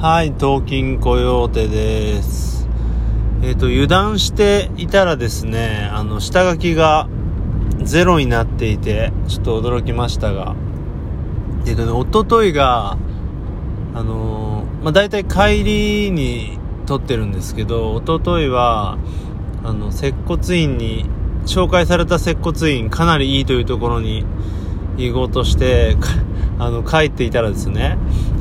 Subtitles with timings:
[0.00, 2.68] はい、東京コヨーテです。
[3.42, 7.08] えっ、と、油断していたらですね、あの、下書きが
[7.82, 10.54] ゼロになっていて、ちょっと驚きましたが、
[11.66, 12.96] えっ、とね、おとといが、
[13.92, 18.98] あのーまあ、大体帰りに撮ってるんですけど、おとといは、
[19.64, 21.06] あの、接骨院に、
[21.44, 24.24] 紹介された接骨院、かなりいいというところに
[24.96, 25.96] 行こうとして、
[26.60, 27.98] あの、帰っていたらですね、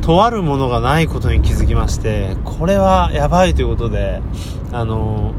[0.08, 4.22] とあるものがないことに気づきまして、これはやばいということで、
[4.72, 5.34] あの、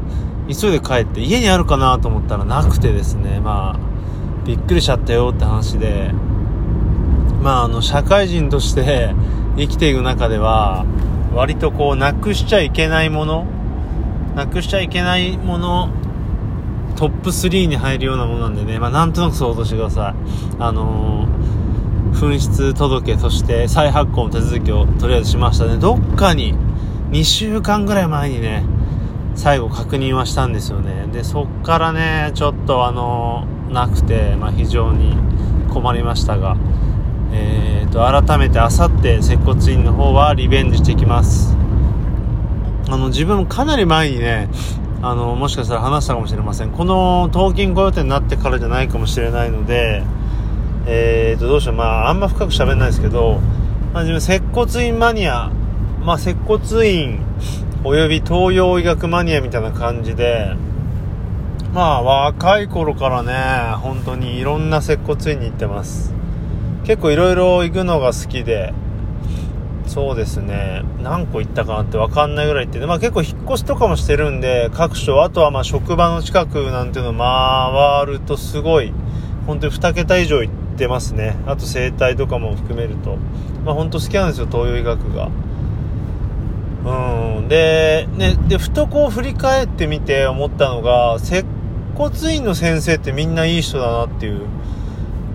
[0.47, 6.11] 急いで帰って、家にあるかなと思ったらなくてですね、まあ、びっくりしちゃったよって話で、
[7.41, 9.15] まあ、あの、社会人として
[9.57, 10.85] 生きていく中では、
[11.33, 13.47] 割とこう、なくしちゃいけないもの、
[14.35, 15.89] なくしちゃいけないもの、
[16.95, 20.15] トップ3に入るようなものなんでね、まあ、なんとなく想像してください。
[20.59, 21.38] あのー
[22.13, 25.77] 紛失届、そして再発行の手続きをとりあえずしましたね。
[25.77, 26.55] どっかに、
[27.11, 28.63] 2週間ぐらい前にね、
[29.35, 31.07] 最後確認はしたんですよね。
[31.11, 35.15] で、そっからね、ちょっとあのなくて、まあ、非常に
[35.69, 36.57] 困りましたが、
[37.31, 41.55] えーと、改めてあさって接骨院の方はリベンジしていきます。
[42.89, 44.49] あの、自分もかなり前にね、
[45.01, 46.71] あの、もしかしたら話したかもしれません。
[46.71, 50.03] この、東京御用店になってからじゃないかもしれないので、
[50.85, 51.75] えーと、どうしよう。
[51.75, 53.39] まあ、あんま深く喋んないですけど、
[53.93, 55.51] まあ、自分、接骨院マニア、
[56.03, 57.19] まあ、接骨院、
[57.83, 60.55] および東洋医学マニアみたいな感じで、
[61.73, 63.33] まあ、若い頃からね、
[63.77, 66.13] 本当にいろんな接骨院に行ってます。
[66.85, 68.73] 結構いろいろ行くのが好きで、
[69.85, 78.93] そうですね、何個行ったかなって分かんないぐらい行ってて、まあ結構引っ越しとかもしてるんで、各所、あとはま職場の近くなんていうの回るとすごい、
[79.45, 81.35] 本当に2桁以上行ってますね。
[81.45, 83.17] あと整体とかも含めると。
[83.65, 85.29] まあ本当好きなんですよ、東洋医学が。
[86.85, 87.47] うん。
[87.47, 91.45] で、ね、で、ふとこう振り返ってみて思ったのが、接
[91.95, 94.41] 骨院の先生ってみんないい人だなっていう。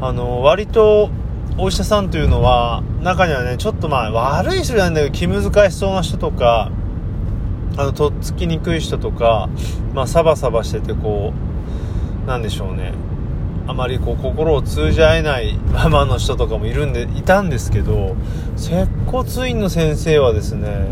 [0.01, 1.11] あの、割と、
[1.57, 6.73] お医者さんというのは、中にはね、ちょっとまあ、悪い人じゃないんだけど、気難しそうな人とか、
[7.77, 9.49] あの、とっつきにくい人とか、
[9.95, 11.33] まあ、サバサバしてて、こ
[12.25, 12.93] う、なんでしょうね。
[13.67, 18.15] あまりこう、心を通じ合えないままの人とかもいるんで、いたんですけど、
[18.57, 20.87] 接骨院の先生はですね、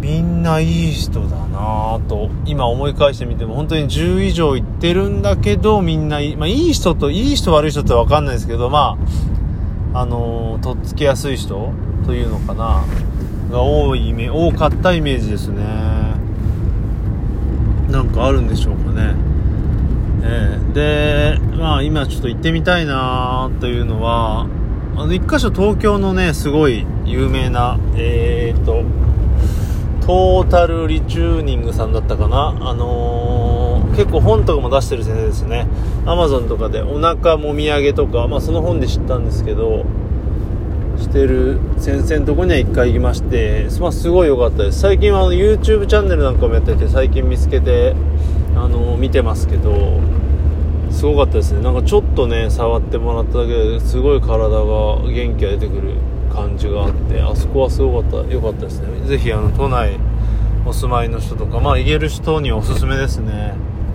[0.00, 8.98] みんないい人だなぁと、今思い返してみても、本当に10以上行ってるんだけど、みんないい、まあ、いい人と、いい人悪い人ってわかんないですけど、ま
[9.92, 11.72] あ、あのーとっつきやすい人
[12.06, 12.84] というのかな
[13.50, 15.62] が多いイメ多かったイメージですね。
[17.90, 19.14] なんかあるんでしょうかね。
[20.24, 21.38] ええ。
[21.38, 24.46] でまあ今ちょっと行ってみたいなというのは
[24.96, 28.82] あの一箇所東京のねすごい有名なえー、っと
[30.06, 32.56] トータルリチューニングさんだったかな。
[32.60, 33.54] あのー
[33.94, 35.66] 結構本とかも出してる先生ですね。
[36.04, 39.84] アマゾンとかでお腹もみ上げとかまあその本で知ったんですけど
[40.98, 44.80] してる先生のとこには1回行きまして、まあ、すごい良かったです。
[44.80, 47.94] 最近はあの YouTube チャンネルなんかもやってて最近見つけて
[48.56, 50.00] あの見てますけど
[50.94, 51.60] すごかったですね。
[51.60, 55.96] なんかちょっとね触ってもらっただけですごい体が元気が出てくる
[56.32, 59.06] 感じがあってあそこはすごかった良かったですね。
[59.06, 59.98] ぜひあの都内
[60.64, 63.54] お住まいの人とかまあ行ける人におすすめですね。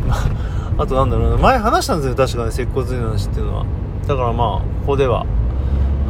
[0.10, 0.30] あ
[0.78, 3.66] あとなんだろうな前話したんですよ確かね接骨院の話っていうのは。
[4.06, 5.26] だからまあここでは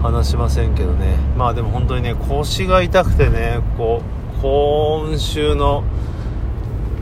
[0.01, 1.15] 話しませんけどね。
[1.37, 5.83] まあでも本当にね腰が痛くてねこう今週の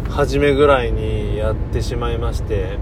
[0.09, 2.77] 初めぐらいにやってしまいまして。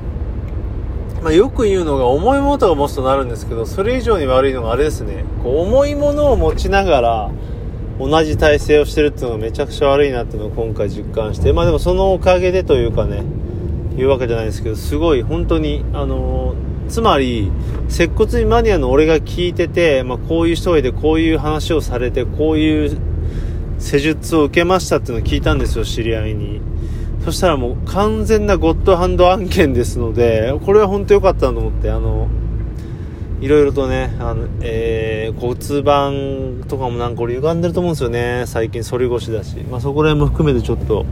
[1.25, 5.25] まあ、よく言うのが重いものとか持つとなるんですけどそれ以上に悪いのがあれですね。
[5.41, 7.31] こう重いものを持ちながら
[7.99, 13.23] 同じ体勢をしてるっていうのがめちゃくちゃ悪いなっていうのを今回実感してまあでもそのおかげでというかね
[13.97, 17.51] いうわけじゃないですけどすごい本当にあのーつまり
[17.89, 22.97] 接骨院マニアの俺が聞いてて、まあ、こういう人がいてこういう話をされてこういう
[23.79, 26.61] 施術を受けましたっていうのを聞いたんですよ知り合いに。
[27.25, 32.29] そしたらもう完全なゴッドハンド案件ですのでこれは本当良かったなと思ってあの
[33.41, 35.05] いろいろとねあの、えー
[35.35, 38.43] 骨盤とかもなんかこれ歪んでると思うんですよね。
[38.47, 41.05] 最近反り腰だし、まあ、そこら辺も含めてちょっと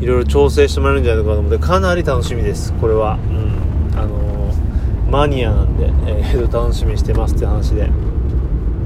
[0.00, 2.72] いろいろ調整してもらえるんじゃないかと思ってかなり楽しみです。
[2.74, 3.14] これは。
[3.14, 3.98] うん。
[3.98, 4.52] あの
[5.10, 7.90] マニアなんで、えー、楽しみにしてますって話で。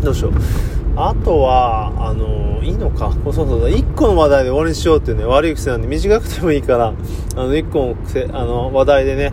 [0.02, 0.32] どうしよう。
[0.96, 6.92] あとはあのいいのかそうそうそう1個の話題で終わりにしようっていうね悪い癖なんで短くてもいいからあ
[7.34, 9.32] の1個の癖あの話題でね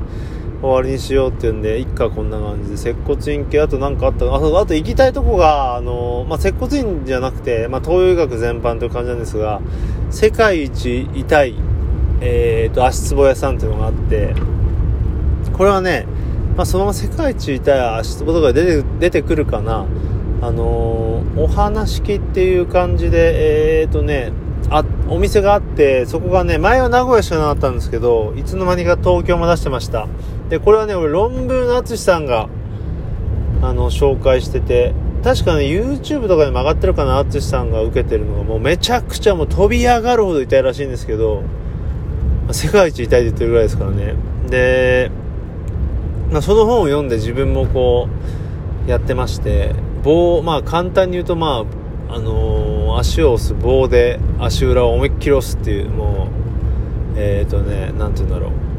[0.62, 9.62] 終わりにしようっていうんで、一家こんな感じで、接骨院系、あと何かあったあと、あと行きたいとこが、あの、まあ、接骨院じゃなくて、まあ、東洋医学全般という感じなんですが、
[10.12, 11.56] 世界一痛い、
[12.20, 14.36] えっ、と、足つぼ屋さんっていうのがあって、
[15.54, 16.06] これはね、
[16.58, 19.86] まあ、そのまま世界一痛い足つぼとか出て出てくるかな。
[20.41, 24.31] あのー、お話きっていう感じで、えっ、とね、
[24.69, 30.07] あ、お店があって、そこがね、前は名古屋しかなかったんですけど、いつの間にか東京も出してました。
[30.50, 32.50] で、これはね、俺論文の淳さんが、
[33.62, 34.94] あの、紹介してて、
[35.24, 41.44] 確かね、YouTube とかで曲がってるかな、淳さんが受けてるのが、もうめちゃくちゃもう飛び上がるほど痛いらしいんですけど、
[42.51, 44.15] 世界一痛いって言ってるぐらいですからね。
[44.50, 45.12] で、
[46.31, 48.07] まあ、その本を読んで自分もこ
[48.88, 51.66] う、やってまして、棒、まあ簡単に言うとま
[52.10, 56.28] あ、あのー、足を押す棒で足裏を思いっきり押すっていう、も
[57.16, 58.69] う、えっ、ー、とね、なんて言うんだろう。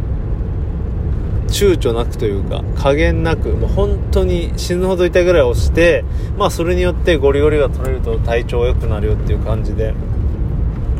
[1.50, 6.04] 躊躇なくというか、加減なく、もう本当に死ぬほど痛いぐらい押して、
[6.38, 9.94] まあそれによってゴリゴリが取れると体調良くなるよっていう感じで。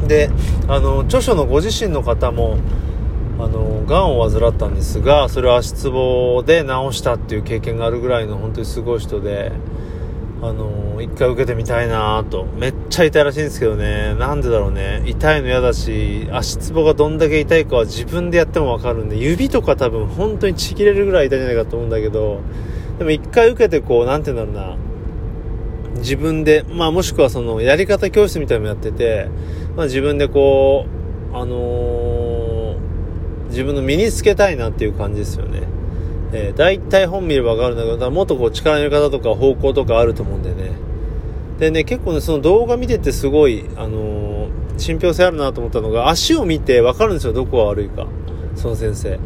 [0.07, 0.31] で、
[0.69, 2.59] あの、著書のご自身の方も、
[3.39, 9.53] あの、癌を患ったんですが、それを足つぼで治したっていう経験があるぐらいの本当にすごい人で、
[10.43, 12.47] あの、一回受けてみたいなと。
[12.57, 14.15] めっちゃ痛いらしいんですけどね。
[14.15, 15.03] なんでだろうね。
[15.05, 22.41] 痛いの嫌だし、足つぼがどんだけ痛いかは自分でやってもわかるんで、指とか多分本当にちぎれるぐらい痛いんじゃないかと思うんだけど、
[22.99, 24.77] でも一回受けてこう、なんて言うんだろうな。
[25.99, 29.29] 自分で、まあもしくはその、やり方教室みたいなのやってて、
[29.77, 30.87] まあ自分でこ
[31.33, 32.77] う、あのー、
[33.49, 35.80] 自分の身につけたいなっていう感じですよね。
[36.33, 40.73] えー、大体本見ればわかるんだけど、もっとこう力の入れ方とか方向とかあると思うんでね。
[41.59, 48.07] でね、結構ね、その動画見ててすごい、あのー、信憑性あるなと思ったのが、足を見てわかるんですよ、どこが悪いか。
[48.57, 49.19] その先生。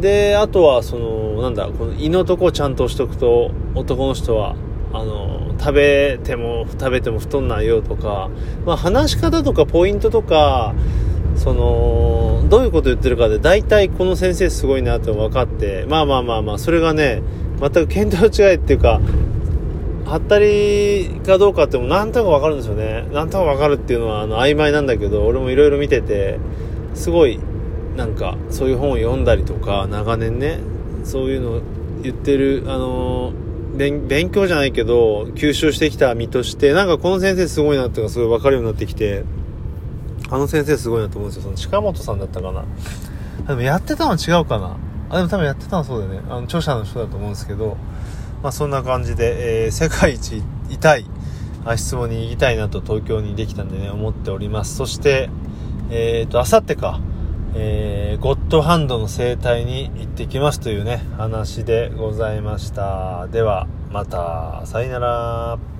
[0.00, 4.56] で、あとは、その、なんだ、この胃のとこちゃんと押しとくと、男の人は、
[4.92, 8.30] あの、食べても、食べても太んないよとか、
[8.66, 10.74] まあ話し方とかポイントとか、
[11.40, 17.22] その、どういうこと言ってるかで、大体この先生すごいなって分かって、まあまあまあまあ、それがね、
[17.58, 19.00] 全く見当違いっていうか、
[20.04, 23.08] はったりかどうかってもなんとなく分かるんですよね。
[23.14, 26.38] なんとなく分かるっていうのはあの曖昧なんだけど、俺もいろいろ見てて、
[26.94, 27.40] すごい、
[27.96, 30.58] なんか、そういう本を読んだりとか、長年ね、
[31.04, 31.62] そういうの
[32.02, 33.32] 言ってる、あの
[33.78, 39.24] 勉、勉強じゃないけど、吸収してきた身として、なんかこの先生すごいなっていうのがすごい分かるようになってきて、
[40.30, 41.42] あの先生すごいなと思うんですよ。
[41.42, 42.64] その近本さんだったかな。
[43.48, 44.76] でもやってたの違うかな。
[45.08, 46.22] あ、でも多分やってたのはそうだよね。
[46.28, 47.76] あの、著者の人だと思うんですけど、
[48.42, 51.06] まあそんな感じで、えー、世界一痛い
[51.64, 54.76] 足つぼに行きたいなと東京にできたんでね、思っております。
[54.76, 55.30] そして、
[55.90, 57.00] えっ、ー、と、あさってか、
[57.54, 63.26] えー、ゴッドハンドの生態に行ってきますというね、話でございました。
[63.28, 65.79] では、また、さよなら。